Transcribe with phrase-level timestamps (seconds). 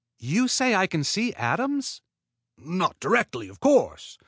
[0.17, 2.01] "You say I can see atoms?"
[2.57, 4.17] "Not directly, of course.